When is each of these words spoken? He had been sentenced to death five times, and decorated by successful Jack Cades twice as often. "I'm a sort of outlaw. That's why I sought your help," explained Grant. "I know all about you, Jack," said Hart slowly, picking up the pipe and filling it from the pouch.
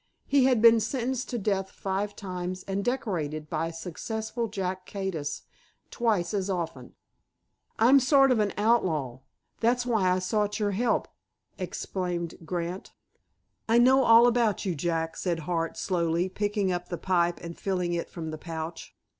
He 0.25 0.45
had 0.45 0.63
been 0.63 0.79
sentenced 0.79 1.29
to 1.29 1.37
death 1.37 1.69
five 1.69 2.15
times, 2.15 2.63
and 2.63 2.83
decorated 2.83 3.51
by 3.51 3.69
successful 3.69 4.47
Jack 4.47 4.87
Cades 4.87 5.43
twice 5.91 6.33
as 6.33 6.49
often. 6.49 6.95
"I'm 7.77 7.97
a 7.97 8.01
sort 8.01 8.31
of 8.31 8.39
outlaw. 8.57 9.19
That's 9.59 9.85
why 9.85 10.09
I 10.09 10.17
sought 10.17 10.59
your 10.59 10.71
help," 10.71 11.07
explained 11.59 12.39
Grant. 12.43 12.93
"I 13.69 13.77
know 13.77 14.03
all 14.03 14.25
about 14.25 14.65
you, 14.65 14.73
Jack," 14.73 15.17
said 15.17 15.41
Hart 15.41 15.77
slowly, 15.77 16.29
picking 16.29 16.71
up 16.71 16.89
the 16.89 16.97
pipe 16.97 17.39
and 17.39 17.55
filling 17.55 17.93
it 17.93 18.09
from 18.09 18.31
the 18.31 18.39
pouch. 18.39 18.95